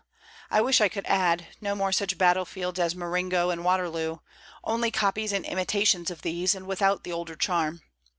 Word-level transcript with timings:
I 0.49 0.61
wish 0.61 0.81
I 0.81 0.89
could 0.89 1.05
add, 1.05 1.49
no 1.61 1.75
more 1.75 1.91
such 1.91 2.17
battlefields 2.17 2.79
as 2.79 2.95
Marengo 2.95 3.51
and 3.51 3.63
Waterloo, 3.63 4.17
only 4.63 4.89
copies 4.89 5.31
and 5.31 5.45
imitations 5.45 6.09
of 6.09 6.23
these, 6.23 6.55
and 6.55 6.65
without 6.65 7.03
the 7.03 7.11
older 7.11 7.35
charm. 7.35 7.81